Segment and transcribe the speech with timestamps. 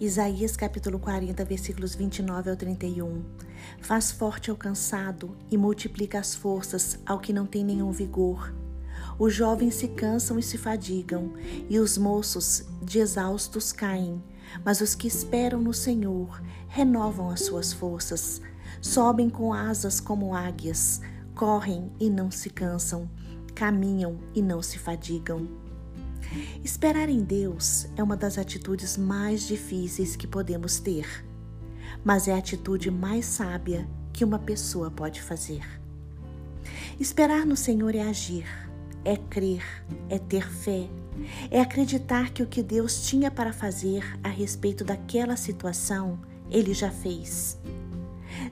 [0.00, 3.24] Isaías capítulo 40, versículos 29 ao 31.
[3.80, 8.54] Faz forte ao cansado e multiplica as forças ao que não tem nenhum vigor.
[9.18, 11.32] Os jovens se cansam e se fadigam,
[11.68, 14.22] e os moços de exaustos caem.
[14.64, 18.40] Mas os que esperam no Senhor renovam as suas forças,
[18.80, 21.00] sobem com asas como águias,
[21.34, 23.10] correm e não se cansam,
[23.52, 25.67] caminham e não se fadigam.
[26.64, 31.24] Esperar em Deus é uma das atitudes mais difíceis que podemos ter,
[32.04, 35.64] mas é a atitude mais sábia que uma pessoa pode fazer.
[37.00, 38.46] Esperar no Senhor é agir,
[39.04, 39.64] é crer,
[40.08, 40.88] é ter fé,
[41.50, 46.18] é acreditar que o que Deus tinha para fazer a respeito daquela situação,
[46.50, 47.58] Ele já fez.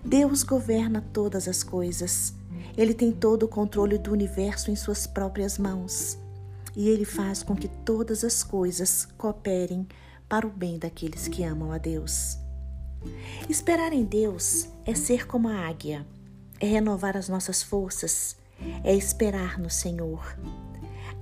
[0.04, 2.34] Deus governa todas as coisas.
[2.76, 6.18] Ele tem todo o controle do universo em Suas próprias mãos
[6.76, 9.88] e Ele faz com que todas as coisas cooperem
[10.28, 12.38] para o bem daqueles que amam a Deus.
[13.48, 16.06] Esperar em Deus é ser como a águia,
[16.60, 18.36] é renovar as nossas forças,
[18.84, 20.36] é esperar no Senhor.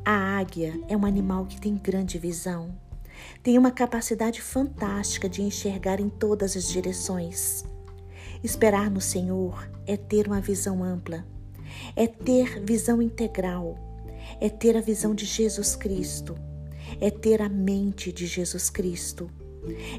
[0.05, 2.75] A águia é um animal que tem grande visão,
[3.43, 7.65] tem uma capacidade fantástica de enxergar em todas as direções.
[8.43, 11.25] Esperar no Senhor é ter uma visão ampla,
[11.97, 13.94] é ter visão integral,
[14.41, 16.35] é ter a visão de Jesus Cristo,
[17.01, 19.31] é ter a mente de Jesus Cristo,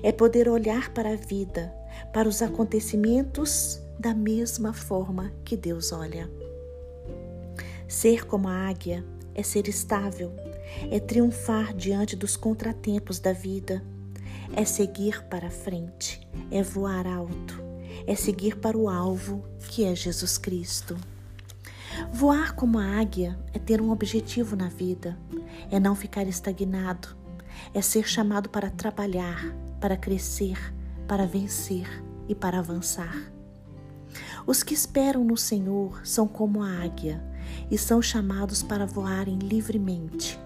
[0.03, 1.73] é poder olhar para a vida,
[2.13, 6.29] para os acontecimentos da mesma forma que Deus olha.
[7.87, 10.31] Ser como a águia é ser estável,
[10.91, 13.83] é triunfar diante dos contratempos da vida,
[14.55, 17.61] é seguir para frente, é voar alto,
[18.07, 20.95] é seguir para o alvo que é Jesus Cristo.
[22.11, 25.17] Voar como a águia é ter um objetivo na vida,
[25.69, 27.09] é não ficar estagnado,
[27.73, 30.57] é ser chamado para trabalhar, para crescer,
[31.07, 31.87] para vencer
[32.27, 33.31] e para avançar.
[34.47, 37.23] Os que esperam no Senhor são como a águia
[37.69, 40.39] e são chamados para voarem livremente.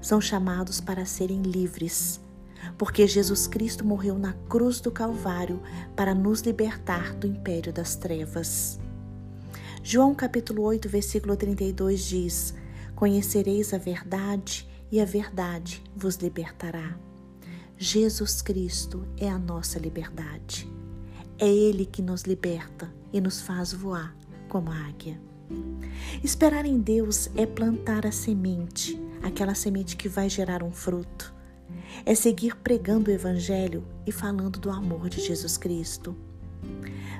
[0.00, 2.20] São chamados para serem livres,
[2.78, 5.60] porque Jesus Cristo morreu na cruz do Calvário
[5.94, 8.80] para nos libertar do império das trevas.
[9.82, 12.54] João capítulo 8, versículo 32 diz:
[12.94, 16.98] Conhecereis a verdade e a verdade vos libertará.
[17.78, 20.70] Jesus Cristo é a nossa liberdade.
[21.38, 24.14] É Ele que nos liberta e nos faz voar
[24.50, 25.18] como a águia.
[26.22, 31.34] Esperar em Deus é plantar a semente, aquela semente que vai gerar um fruto.
[32.04, 36.14] É seguir pregando o Evangelho e falando do amor de Jesus Cristo.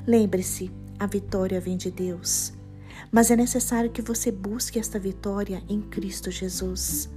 [0.06, 0.70] Lembre-se,
[1.00, 2.52] a vitória vem de Deus,
[3.10, 7.08] mas é necessário que você busque esta vitória em Cristo Jesus.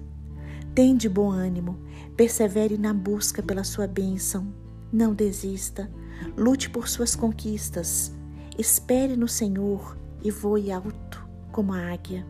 [0.74, 1.78] Tem de bom ânimo,
[2.16, 4.48] persevere na busca pela sua bênção.
[4.90, 5.92] Não desista,
[6.38, 8.14] lute por suas conquistas.
[8.58, 12.26] Espere no Senhor e voe alto como a águia.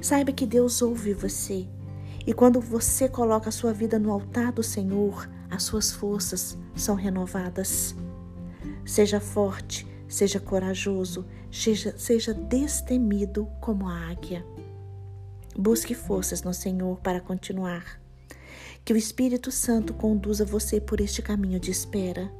[0.00, 1.68] Saiba que Deus ouve você
[2.26, 6.94] e quando você coloca a sua vida no altar do Senhor, as suas forças são
[6.94, 7.94] renovadas.
[8.86, 14.44] Seja forte, Seja corajoso, seja, seja destemido como a águia.
[15.56, 18.00] Busque forças no Senhor para continuar.
[18.84, 22.32] Que o Espírito Santo conduza você por este caminho de espera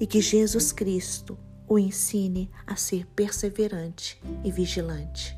[0.00, 1.38] e que Jesus Cristo
[1.68, 5.36] o ensine a ser perseverante e vigilante.